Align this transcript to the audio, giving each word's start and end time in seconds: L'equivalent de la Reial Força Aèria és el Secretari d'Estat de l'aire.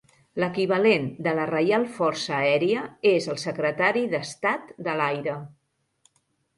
L'equivalent 0.43 1.05
de 1.27 1.33
la 1.39 1.45
Reial 1.51 1.85
Força 1.99 2.33
Aèria 2.39 2.87
és 3.13 3.31
el 3.35 3.41
Secretari 3.45 4.05
d'Estat 4.17 4.77
de 4.91 5.01
l'aire. 5.03 5.41